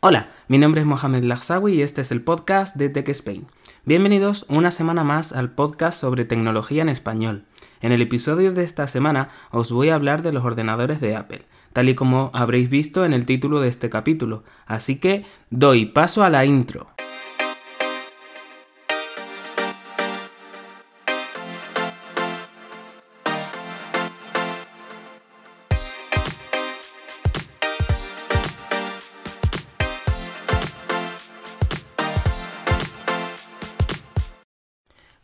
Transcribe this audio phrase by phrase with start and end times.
[0.00, 3.48] Hola, mi nombre es Mohamed Lagsawi y este es el podcast de Tech Spain.
[3.84, 7.42] Bienvenidos una semana más al podcast sobre tecnología en español.
[7.80, 11.46] En el episodio de esta semana os voy a hablar de los ordenadores de Apple,
[11.72, 16.22] tal y como habréis visto en el título de este capítulo, así que doy paso
[16.22, 16.86] a la intro.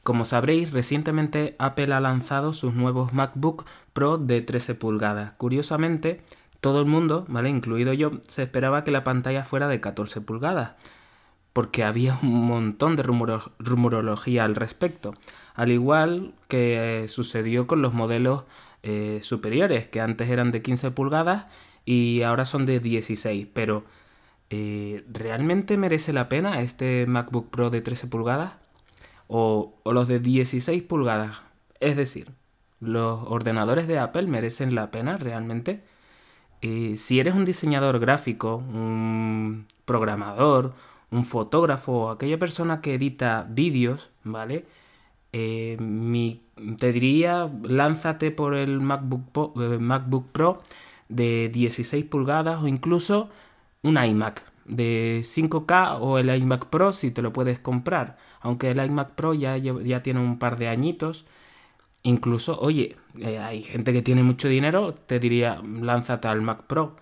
[0.04, 3.64] Como sabréis, recientemente Apple ha lanzado sus nuevos MacBook
[3.94, 5.32] Pro de 13 pulgadas.
[5.38, 6.20] Curiosamente,
[6.60, 7.48] todo el mundo, ¿vale?
[7.48, 10.72] Incluido yo, se esperaba que la pantalla fuera de 14 pulgadas,
[11.54, 15.14] porque había un montón de rumorología al respecto.
[15.54, 18.44] Al igual que sucedió con los modelos
[18.82, 21.46] eh, superiores, que antes eran de 15 pulgadas
[21.86, 23.48] y ahora son de 16.
[23.54, 23.84] Pero,
[24.50, 28.63] eh, ¿realmente merece la pena este MacBook Pro de 13 pulgadas?
[29.28, 31.42] O, los de 16 pulgadas.
[31.80, 32.32] Es decir,
[32.80, 35.82] los ordenadores de Apple merecen la pena realmente.
[36.60, 40.74] Si eres un diseñador gráfico, un programador,
[41.10, 44.64] un fotógrafo aquella persona que edita vídeos, ¿vale?
[45.32, 45.76] Eh,
[46.78, 50.62] te diría, lánzate por el MacBook, eh, MacBook Pro
[51.08, 53.30] de 16 pulgadas o incluso
[53.82, 58.16] un iMac de 5K o el iMac Pro si te lo puedes comprar.
[58.40, 61.26] Aunque el iMac Pro ya, ya tiene un par de añitos.
[62.02, 66.96] Incluso, oye, eh, hay gente que tiene mucho dinero, te diría, lánzate al Mac Pro.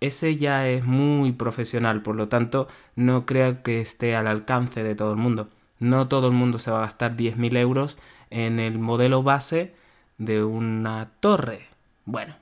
[0.00, 4.94] Ese ya es muy profesional, por lo tanto, no creo que esté al alcance de
[4.94, 5.48] todo el mundo.
[5.80, 7.98] No todo el mundo se va a gastar 10.000 euros
[8.30, 9.74] en el modelo base
[10.18, 11.66] de una torre.
[12.04, 12.36] Bueno.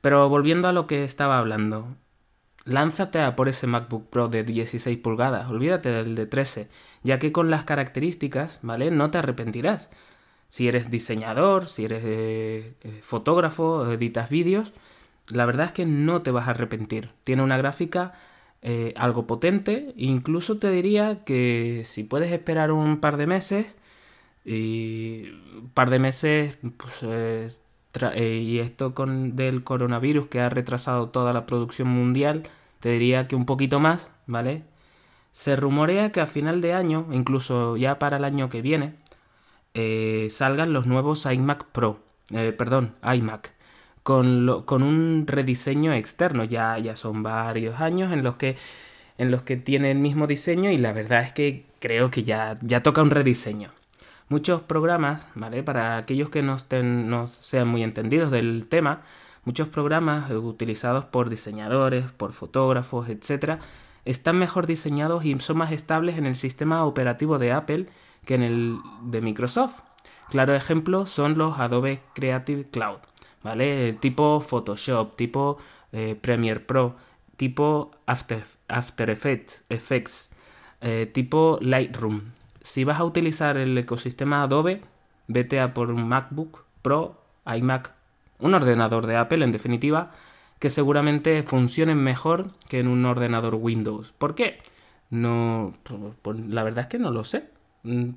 [0.00, 1.88] Pero volviendo a lo que estaba hablando,
[2.64, 6.68] Lánzate a por ese MacBook Pro de 16 pulgadas, olvídate del de 13,
[7.02, 8.90] ya que con las características, ¿vale?
[8.90, 9.90] No te arrepentirás.
[10.48, 14.74] Si eres diseñador, si eres eh, eh, fotógrafo, editas vídeos,
[15.28, 17.10] la verdad es que no te vas a arrepentir.
[17.24, 18.12] Tiene una gráfica
[18.62, 23.66] eh, algo potente, incluso te diría que si puedes esperar un par de meses,
[24.44, 27.04] y un par de meses, pues
[28.16, 32.44] y esto con del coronavirus que ha retrasado toda la producción mundial,
[32.80, 34.64] te diría que un poquito más, ¿vale?
[35.32, 38.94] Se rumorea que a final de año, incluso ya para el año que viene,
[39.74, 42.00] eh, salgan los nuevos iMac Pro,
[42.32, 43.52] eh, perdón, iMac,
[44.02, 46.44] con, con, un rediseño externo.
[46.44, 48.56] Ya, ya son varios años en los que
[49.18, 52.56] en los que tiene el mismo diseño y la verdad es que creo que ya,
[52.62, 53.70] ya toca un rediseño
[54.30, 55.62] muchos programas, ¿vale?
[55.62, 59.02] Para aquellos que no, estén, no sean muy entendidos del tema,
[59.44, 63.60] muchos programas utilizados por diseñadores, por fotógrafos, etc.,
[64.04, 67.86] están mejor diseñados y son más estables en el sistema operativo de Apple
[68.24, 69.80] que en el de Microsoft.
[70.30, 72.98] Claro ejemplo son los Adobe Creative Cloud,
[73.42, 73.92] ¿vale?
[73.94, 75.58] Tipo Photoshop, tipo
[75.92, 76.96] eh, Premiere Pro,
[77.36, 80.30] tipo After, After Effects,
[80.80, 82.22] eh, tipo Lightroom,
[82.62, 84.82] si vas a utilizar el ecosistema Adobe,
[85.28, 87.92] vete a por un MacBook Pro, iMac,
[88.40, 90.12] un ordenador de Apple en definitiva,
[90.58, 94.12] que seguramente funcionen mejor que en un ordenador Windows.
[94.12, 94.58] ¿Por qué?
[95.10, 95.74] No,
[96.22, 97.50] pues la verdad es que no lo sé.
[97.82, 98.10] Mm,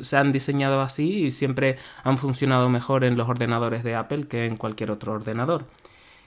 [0.00, 4.46] se han diseñado así y siempre han funcionado mejor en los ordenadores de Apple que
[4.46, 5.66] en cualquier otro ordenador.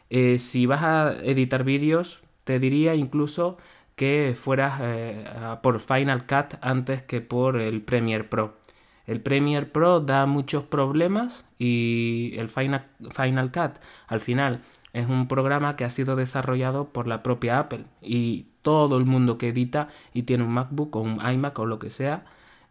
[0.10, 3.58] Eh, si vas a editar vídeos, te diría incluso
[3.96, 5.26] que fueras eh,
[5.62, 8.58] por Final Cut antes que por el Premiere Pro.
[9.08, 14.62] El Premiere Pro da muchos problemas y el Final, Final Cut al final
[14.94, 19.38] es un programa que ha sido desarrollado por la propia Apple y todo el mundo
[19.38, 22.26] que edita y tiene un MacBook o un iMac o lo que sea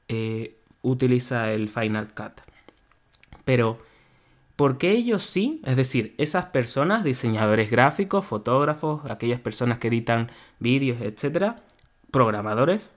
[0.08, 2.40] eh, utiliza el Final Cut.
[3.44, 3.78] Pero
[4.56, 11.00] porque ellos sí, es decir, esas personas, diseñadores gráficos, fotógrafos, aquellas personas que editan vídeos,
[11.02, 11.56] etcétera,
[12.10, 12.92] programadores.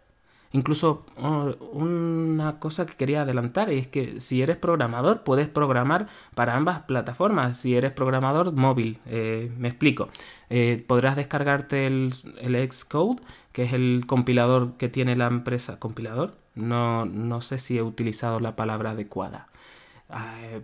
[0.52, 6.56] Incluso oh, una cosa que quería adelantar es que si eres programador puedes programar para
[6.56, 7.58] ambas plataformas.
[7.60, 10.10] Si eres programador móvil, eh, me explico.
[10.50, 15.80] Eh, podrás descargarte el, Xcode, que es el compilador que tiene la empresa.
[15.80, 16.36] ¿Compilador?
[16.56, 19.50] No, no sé si he utilizado la palabra adecuada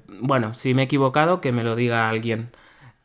[0.07, 2.49] bueno, si me he equivocado, que me lo diga alguien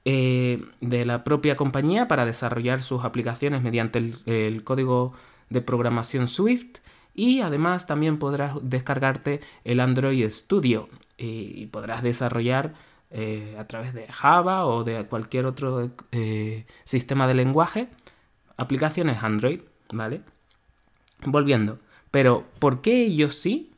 [0.04, 5.12] eh, de la propia compañía para desarrollar sus aplicaciones mediante el, código
[5.50, 6.78] de programación Swift
[7.14, 10.88] y además también podrás descargarte el Android Studio
[11.18, 12.72] y podrás desarrollar
[13.10, 17.88] eh, a través de Java o de cualquier otro eh, sistema de lenguaje
[18.60, 20.20] aplicaciones Android, ¿vale?
[21.24, 21.78] Volviendo.
[22.10, 23.72] Pero, ¿por qué ellos sí?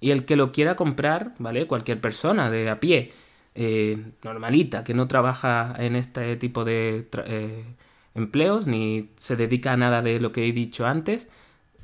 [0.00, 1.66] Y el que lo quiera comprar, ¿vale?
[1.66, 3.12] Cualquier persona de a pie,
[3.56, 7.64] eh, normalita, que no trabaja en este tipo de eh,
[8.18, 11.28] empleos ni se dedica a nada de lo que he dicho antes,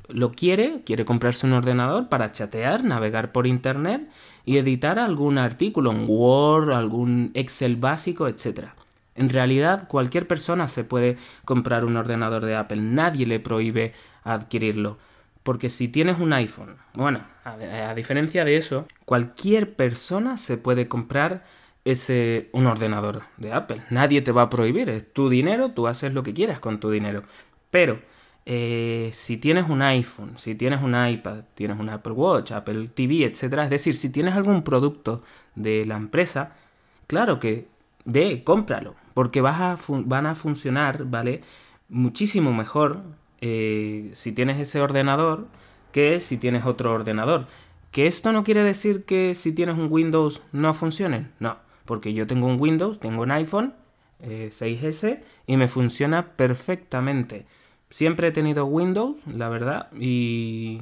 [0.07, 4.07] lo quiere, quiere comprarse un ordenador para chatear, navegar por internet
[4.45, 8.67] y editar algún artículo en Word, algún Excel básico, etc.
[9.15, 13.93] En realidad, cualquier persona se puede comprar un ordenador de Apple, nadie le prohíbe
[14.23, 14.97] adquirirlo.
[15.43, 21.45] Porque si tienes un iPhone, bueno, a, diferencia de eso, cualquier persona se puede comprar
[21.85, 23.81] ese, un ordenador de Apple.
[23.89, 26.89] Nadie te va a prohibir, es tu dinero, tú haces lo que quieras con tu
[26.89, 27.23] dinero.
[27.71, 27.99] Pero
[28.45, 33.25] eh, si tienes un iPhone, si tienes un iPad, tienes un Apple Watch, Apple TV,
[33.25, 35.23] etc., es decir, si tienes algún producto
[35.55, 36.55] de la empresa,
[37.07, 37.67] claro que
[38.03, 41.41] ve, cómpralo, porque vas a van a funcionar, ¿vale?
[41.89, 43.03] Muchísimo mejor
[43.41, 45.47] eh, si tienes ese ordenador
[45.91, 47.47] que si tienes otro ordenador.
[47.91, 51.29] Que esto no quiere decir que si tienes un Windows no funcione.
[51.39, 53.73] No, porque yo tengo un Windows, tengo un iPhone
[54.21, 57.45] 6S eh, y me funciona perfectamente.
[57.89, 60.81] Siempre he tenido Windows, la verdad, y,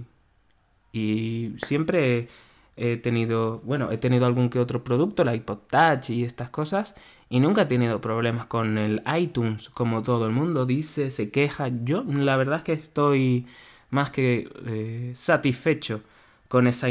[0.92, 2.30] y siempre
[2.76, 6.96] he tenido, bueno, he tenido algún que otro producto, el iPod Touch y estas cosas,
[7.30, 11.70] y nunca he tenido problemas con el iTunes, como todo el mundo dice, se queja.
[11.84, 13.48] Yo la verdad es que estoy
[13.90, 16.02] más que eh, satisfecho
[16.48, 16.88] con esa,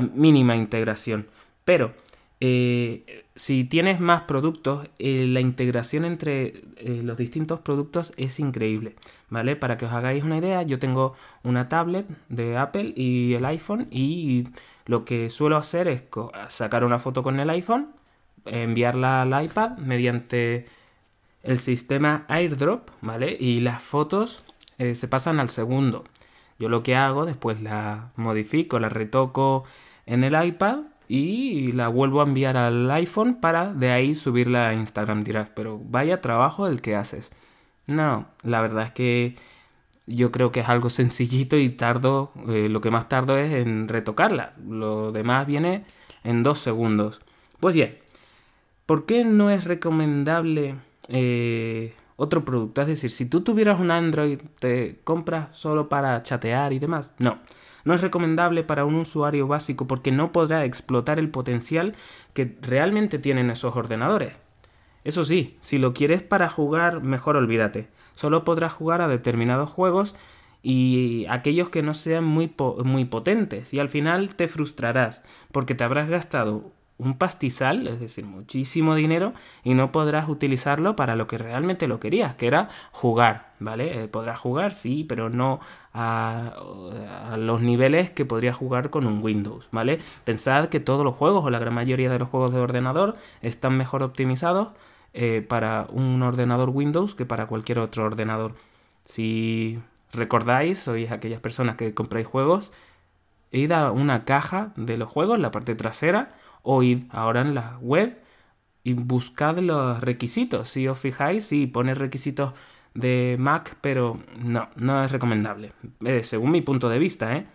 [0.00, 1.28] mínima integración.
[1.64, 1.92] Pero
[2.40, 8.96] eh, si tienes más productos, eh, la integración entre los distintos productos es increíble,
[9.30, 9.56] ¿vale?
[9.56, 13.88] Para que os hagáis una idea, yo tengo una tablet de Apple y el iPhone
[13.90, 14.48] y
[14.86, 16.04] lo que suelo hacer es
[16.48, 17.88] sacar una foto con el iPhone,
[18.44, 20.66] enviarla al iPad mediante
[21.42, 23.36] el sistema AirDrop, ¿vale?
[23.38, 24.42] Y las fotos
[24.78, 26.04] eh, se pasan al segundo.
[26.58, 29.64] Yo lo que hago, después la modifico, la retoco
[30.06, 34.74] en el iPad y la vuelvo a enviar al iPhone para de ahí subirla a
[34.74, 35.24] Instagram.
[35.24, 37.30] Dirás, pero vaya trabajo el que haces.
[37.86, 39.36] No, la verdad es que
[40.06, 43.88] yo creo que es algo sencillito y tardo, eh, lo que más tardo es en
[43.88, 44.54] retocarla.
[44.68, 45.84] Lo demás viene
[46.24, 47.20] en dos segundos.
[47.60, 47.98] Pues bien,
[48.86, 50.76] ¿por qué no es recomendable
[51.08, 52.80] eh, otro producto?
[52.82, 57.12] Es decir, si tú tuvieras un Android, ¿te compras solo para chatear y demás?
[57.18, 57.38] No.
[57.86, 61.94] No es recomendable para un usuario básico porque no podrá explotar el potencial
[62.34, 64.34] que realmente tienen esos ordenadores.
[65.04, 67.86] Eso sí, si lo quieres para jugar, mejor olvídate.
[68.16, 70.16] Solo podrás jugar a determinados juegos
[70.64, 72.52] y aquellos que no sean muy,
[72.82, 75.22] muy potentes y al final te frustrarás
[75.52, 81.14] porque te habrás gastado un pastizal, es decir, muchísimo dinero, y no podrás utilizarlo para
[81.14, 84.04] lo que realmente lo querías, que era jugar, ¿vale?
[84.04, 85.60] Eh, podrás jugar, sí, pero no
[85.92, 86.54] a,
[87.38, 89.98] los niveles que podrías jugar con un Windows, ¿vale?
[90.24, 93.76] Pensad que todos los juegos, o la gran mayoría de los juegos de ordenador, están
[93.76, 94.68] mejor optimizados
[95.12, 98.54] eh, para un ordenador Windows que para cualquier otro ordenador.
[99.04, 99.78] Si
[100.12, 102.72] recordáis, sois aquellas personas que compráis juegos,
[103.52, 106.34] id a una caja de los juegos, la parte trasera,
[106.68, 108.18] o id ahora en la web
[108.82, 110.68] y buscad los requisitos.
[110.68, 112.52] Si os fijáis, sí, pone requisitos
[112.92, 115.72] de Mac, pero no, no es recomendable.
[116.04, 117.46] Eh, según mi punto de vista, ¿eh?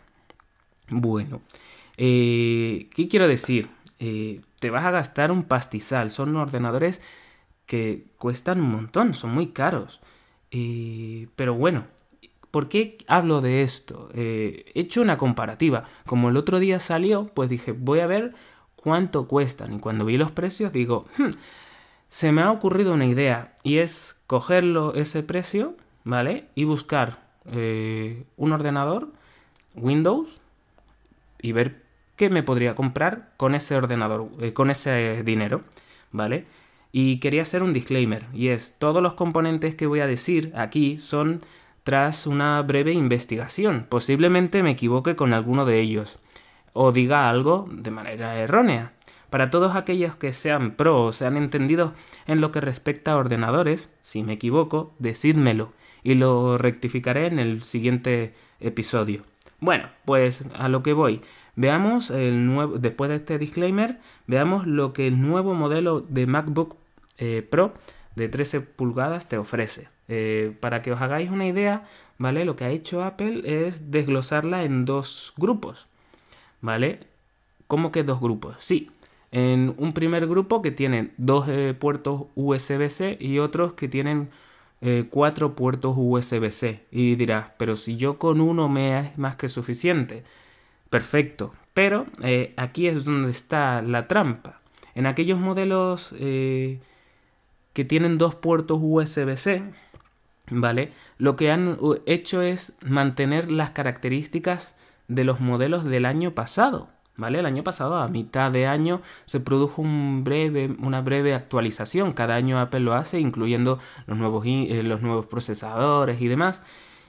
[0.89, 1.41] Bueno,
[1.97, 3.69] eh, ¿qué quiero decir?
[3.99, 6.09] Eh, te vas a gastar un pastizal.
[6.09, 7.01] Son ordenadores
[7.65, 9.99] que cuestan un montón, son muy caros.
[11.35, 11.85] pero bueno,
[12.49, 14.09] ¿por qué hablo de esto?
[14.13, 15.83] he hecho una comparativa.
[16.05, 18.35] Como el otro día salió, pues dije, voy a ver
[18.83, 19.75] cuánto cuestan.
[19.75, 21.29] Y cuando vi los precios digo, hmm,
[22.09, 26.45] se me ha ocurrido una idea y es cogerlo ese precio, ¿vale?
[26.55, 29.09] Y buscar eh, un ordenador,
[29.75, 30.41] Windows,
[31.41, 31.81] y ver
[32.15, 35.61] qué me podría comprar con ese ordenador, eh, con ese dinero,
[36.11, 36.45] ¿vale?
[36.91, 40.99] Y quería hacer un disclaimer, y es, todos los componentes que voy a decir aquí
[40.99, 41.41] son
[41.83, 43.87] tras una breve investigación.
[43.89, 46.19] Posiblemente me equivoque con alguno de ellos
[46.73, 48.93] o diga algo de manera errónea.
[49.29, 51.93] Para todos aquellos que sean pro o sean entendidos
[52.27, 55.71] en lo que respecta a ordenadores, si me equivoco, decídmelo
[56.03, 59.23] y lo rectificaré en el siguiente episodio.
[59.59, 61.21] Bueno, pues a lo que voy.
[61.55, 66.77] Veamos el nuevo, después de este disclaimer, veamos lo que el nuevo modelo de MacBook
[67.17, 67.73] eh, Pro
[68.15, 69.89] de 13 pulgadas te ofrece.
[70.07, 71.85] Eh, para que os hagáis una idea,
[72.17, 72.43] ¿vale?
[72.43, 75.87] Lo que ha hecho Apple es desglosarla en dos grupos.
[76.61, 76.99] ¿Vale?
[77.67, 78.55] ¿Cómo que dos grupos?
[78.59, 78.91] Sí,
[79.31, 84.29] en un primer grupo que tiene dos eh, puertos USB-C y otros que tienen
[84.81, 86.85] eh, cuatro puertos USB-C.
[86.91, 90.23] Y dirás, pero si yo con uno me es más que suficiente.
[90.89, 91.53] Perfecto.
[91.73, 94.59] Pero eh, aquí es donde está la trampa.
[94.93, 99.63] En aquellos modelos que tienen dos puertos USB-C,
[100.49, 100.91] ¿vale?
[101.17, 104.75] Lo que han hecho es mantener las características
[105.11, 106.89] de los modelos del año pasado.
[107.17, 107.39] ¿Vale?
[107.39, 112.13] El año pasado, a mitad de año, se produjo un breve, una breve actualización.
[112.13, 116.63] Cada año Apple lo hace, incluyendo los nuevos, eh, los nuevos procesadores y demás.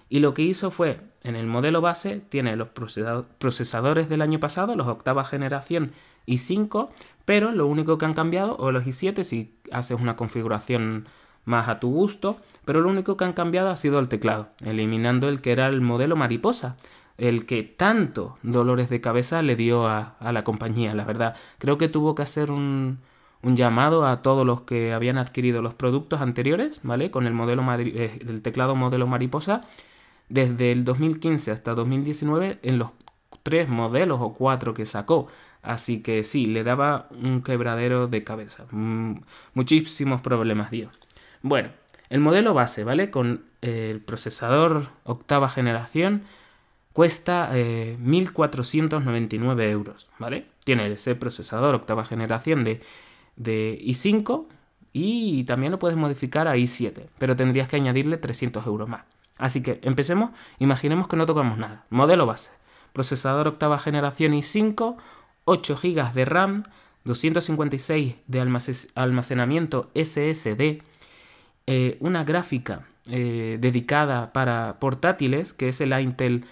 [0.08, 4.76] Y lo que hizo fue, en el modelo base, tiene los procesadores del año pasado,
[4.76, 5.92] los octava generación
[6.26, 6.90] i5,
[7.24, 11.06] pero lo único que han cambiado, o los i7 si haces una configuración
[11.44, 15.28] más a tu gusto, pero lo único que han cambiado ha sido el teclado, eliminando
[15.28, 16.76] el que era el modelo mariposa,
[17.22, 21.36] el que tanto dolores de cabeza le dio a, la compañía, la verdad.
[21.58, 22.98] Creo que tuvo que hacer un,
[23.44, 27.12] llamado a todos los que habían adquirido los productos anteriores, ¿vale?
[27.12, 29.62] Con el, modelo eh, el teclado modelo mariposa,
[30.28, 32.90] desde el 2015 hasta 2019 en los
[33.44, 35.28] tres modelos o cuatro que sacó.
[35.62, 38.66] Así que sí, le daba un quebradero de cabeza.
[38.72, 39.20] Mm,
[39.54, 40.90] muchísimos problemas dio.
[41.40, 41.68] Bueno,
[42.10, 43.12] el modelo base, ¿vale?
[43.12, 46.24] Con el procesador octava generación
[46.92, 50.46] cuesta 1.499 eh, euros, ¿vale?
[50.64, 52.80] Tiene ese procesador octava generación de,
[53.36, 54.46] de i5
[54.92, 59.02] y también lo puedes modificar a i7, pero tendrías que añadirle 300 euros más.
[59.38, 61.84] Así que empecemos, imaginemos que no tocamos nada.
[61.90, 62.50] Modelo base,
[62.92, 64.96] procesador octava generación i5,
[65.44, 66.64] 8 GB de RAM,
[67.04, 68.60] 256 de
[68.94, 70.82] almacenamiento SSD,
[71.66, 76.44] eh, una gráfica eh, dedicada para portátiles, que es el Intel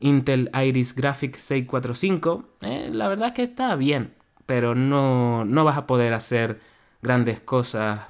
[0.00, 5.78] Intel Iris Graphics 645, eh, la verdad es que está bien, pero no, no vas
[5.78, 6.60] a poder hacer
[7.02, 8.02] grandes cosas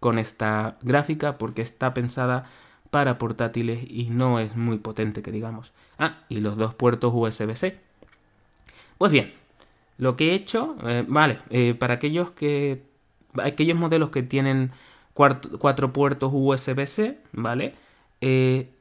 [0.00, 2.44] con esta gráfica porque está pensada
[2.90, 5.72] para portátiles y no es muy potente que digamos.
[5.98, 7.80] Ah, y los dos puertos USB-C.
[8.98, 9.32] Pues bien,
[9.98, 12.82] lo que he hecho, eh, vale, eh, para aquellos que
[13.42, 14.72] aquellos modelos que tienen
[15.14, 17.74] cuatro, puertos USB-C, ¿vale?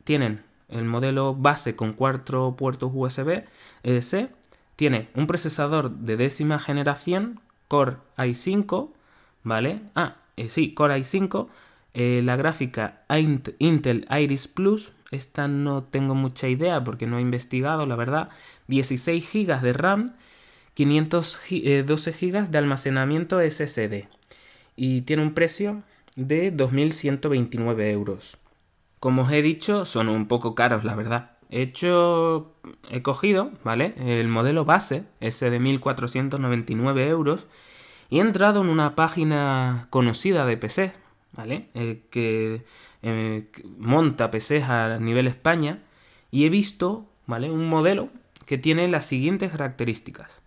[0.06, 4.30] tienen el modelo base con cuatro puertos USB-C
[4.76, 8.92] tiene un procesador de décima generación Core i5,
[9.44, 9.82] ¿vale?
[9.96, 11.48] Ah, eh, sí, Core i5.
[11.94, 13.04] Eh, la gráfica
[13.60, 18.30] Intel Iris Plus, esta no tengo mucha idea porque no he investigado, la verdad.
[18.68, 20.04] 16 GB de RAM,
[20.74, 24.08] 512 GB de almacenamiento SSD.
[24.76, 25.84] Y tiene un precio
[26.16, 28.38] de 2.129 euros.
[29.04, 31.32] Como os he dicho, son un poco caros, la verdad.
[31.50, 32.54] He hecho,
[32.90, 33.96] he cogido, ¿vale?
[33.98, 37.46] El modelo base, ese de 1.499 euros,
[38.10, 40.94] y he entrado en una página conocida de PC,
[41.34, 41.68] ¿vale?
[41.74, 42.64] Eh, que,
[43.02, 45.80] eh, monta PCs a nivel España,
[46.32, 47.52] y he visto, ¿vale?
[47.52, 48.08] Un modelo
[48.46, 50.40] que tiene las siguientes características.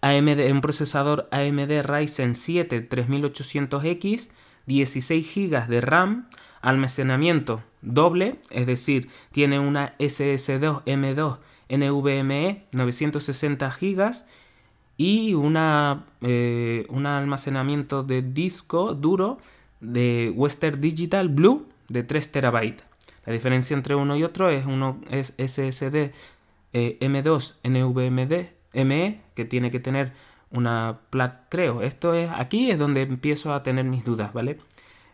[0.00, 4.30] AMD, un procesador AMD Ryzen 7 3800X,
[4.66, 6.28] 16 GB de RAM,
[6.60, 14.12] almacenamiento doble, es decir, tiene una SS2 M2 NVMe 960 GB
[14.96, 19.38] y una, eh, un almacenamiento de disco duro
[19.80, 22.76] de Western Digital Blue de 3 TB.
[23.26, 26.12] La diferencia entre uno y otro es uno es SSD
[26.72, 28.50] eh, M2 NVMe
[28.84, 30.12] ME que tiene que tener
[30.50, 31.82] una placa, creo.
[31.82, 34.58] Esto es aquí es donde empiezo a tener mis dudas, ¿vale?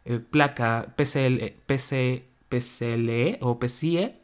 [0.05, 4.17] Eh, placa PCL, PC, PCLE o PCIe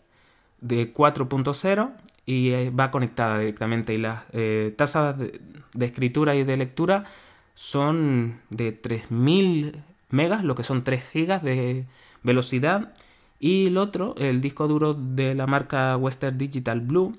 [0.60, 1.92] de 4.0
[2.26, 5.40] y eh, va conectada directamente y las eh, tasas de,
[5.80, 7.04] escritura y de lectura
[7.54, 11.86] son de 3000 megas, lo que son 3 gigas de
[12.22, 12.92] velocidad
[13.40, 17.16] y el otro, el disco duro de la marca Western Digital Blue,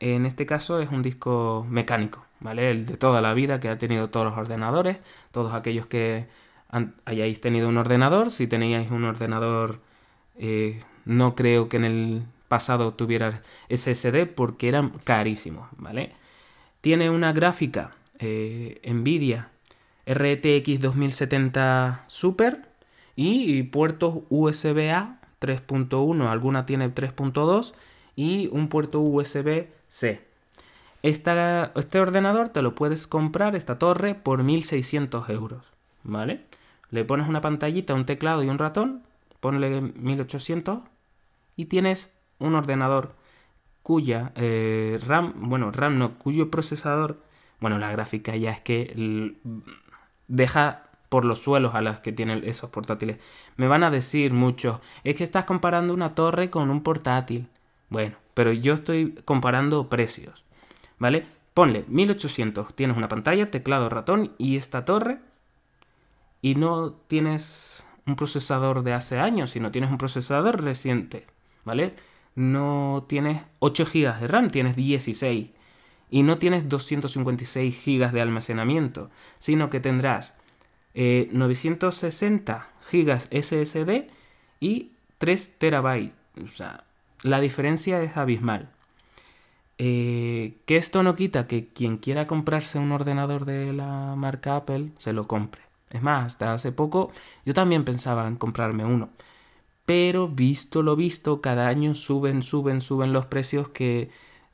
[0.00, 2.70] en este caso es un disco mecánico, ¿vale?
[2.70, 4.98] El de toda la vida que ha tenido todos los ordenadores,
[5.30, 6.28] todos aquellos que
[7.04, 8.30] hayáis tenido un ordenador.
[8.30, 9.80] Si teníais un ordenador,
[10.36, 16.14] eh, no creo que en el pasado tuviera SSD porque eran carísimos, ¿vale?
[16.80, 19.50] Tiene una gráfica eh, Nvidia
[20.06, 22.68] RTX 2070 Super
[23.14, 27.74] y puertos USB-A 3.1, alguna tiene 3.2
[28.16, 30.29] y un puerto USB-C.
[31.02, 36.44] Este ordenador te lo puedes comprar, esta torre, por 1600 euros, ¿vale?
[36.90, 39.02] le pones una pantallita, un teclado y un ratón,
[39.40, 40.80] ponle 1800
[41.56, 43.14] y tienes un ordenador
[43.82, 47.22] cuya eh, RAM, bueno, RAM no, cuyo procesador,
[47.60, 49.34] bueno, la gráfica ya es que
[50.28, 53.18] deja por los suelos a las que tienen esos portátiles.
[53.56, 57.48] Me van a decir muchos, es que estás comparando una torre con un portátil.
[57.88, 60.44] Bueno, pero yo estoy comparando precios,
[61.00, 61.26] ¿vale?
[61.52, 65.18] Ponle 1800, tienes una pantalla, teclado, ratón y esta torre
[66.40, 71.26] y no tienes un procesador de hace años, sino tienes un procesador reciente,
[71.64, 71.94] ¿vale?
[72.36, 75.50] No tienes 8 GB de RAM, tienes 16
[76.10, 80.34] y no tienes 256 GB de almacenamiento, sino que tendrás
[80.94, 84.08] 960 GB SSD
[84.60, 86.10] y 3 TB.
[86.44, 86.84] O sea,
[87.22, 88.70] la diferencia es abismal.
[89.82, 94.90] Eh, que esto no quita que quien quiera comprarse un ordenador de la marca Apple
[94.98, 95.62] se lo compre.
[95.90, 97.12] Es más, hasta hace poco
[97.46, 99.08] yo también pensaba en comprarme uno.
[99.86, 104.10] Pero visto lo visto, cada año suben, suben, suben los precios que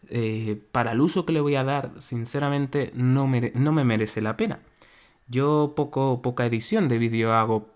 [0.09, 4.37] eh, para el uso que le voy a dar, sinceramente, no, no me merece la
[4.37, 4.61] pena.
[5.29, 7.69] Yo poco, poca edición de vídeo hago,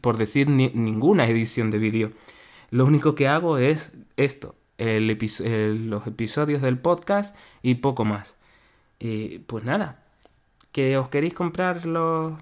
[0.00, 2.12] por, decir ninguna edición de vídeo.
[2.70, 8.36] Lo único que hago es esto, los episodios del podcast y poco más.
[9.00, 10.02] Eh, pues nada,
[10.72, 12.38] que os queréis comprarlo,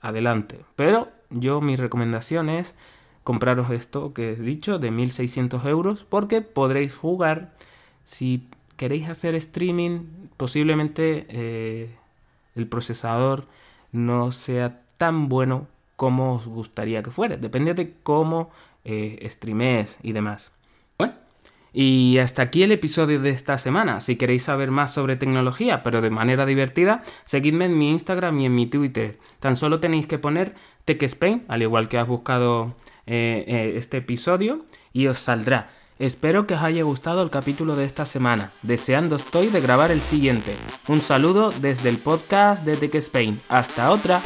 [0.00, 0.60] adelante.
[0.76, 2.74] Pero yo mi recomendación es
[3.24, 7.54] compraros esto que he dicho de 1600 euros porque podréis jugar
[8.04, 10.00] si queréis hacer streaming
[10.36, 11.94] posiblemente eh,
[12.56, 13.46] el procesador
[13.92, 17.36] no sea tan bueno como os gustaría que fuera.
[17.36, 18.50] Depende de cómo
[18.84, 20.52] eh, streamees y demás.
[21.72, 24.00] Y hasta aquí el episodio de esta semana.
[24.00, 28.46] Si queréis saber más sobre tecnología, pero de manera divertida, seguidme en mi Instagram y
[28.46, 29.18] en mi Twitter.
[29.40, 32.74] Tan solo tenéis que poner TechSpain, al igual que has buscado
[33.06, 35.70] eh, eh, este episodio, y os saldrá.
[35.98, 38.50] Espero que os haya gustado el capítulo de esta semana.
[38.62, 40.56] Deseando estoy de grabar el siguiente.
[40.88, 43.40] Un saludo desde el podcast de TechSpain.
[43.48, 44.20] Hasta otra.